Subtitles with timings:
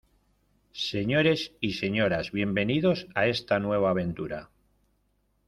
[0.91, 4.49] Señores y señoras, bienvenidos a está nueva aventura.